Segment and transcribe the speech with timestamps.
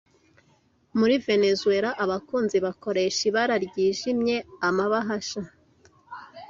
[0.99, 4.35] Muri Venezuwela abakunzi bakoresha ibara ryijimye
[4.67, 5.41] Amabahasha